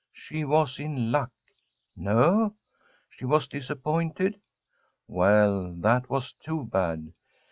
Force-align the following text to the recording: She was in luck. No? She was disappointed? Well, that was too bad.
She 0.13 0.43
was 0.45 0.79
in 0.79 1.11
luck. 1.11 1.29
No? 1.95 2.55
She 3.07 3.23
was 3.23 3.47
disappointed? 3.47 4.41
Well, 5.07 5.75
that 5.75 6.09
was 6.09 6.33
too 6.33 6.63
bad. 6.65 7.13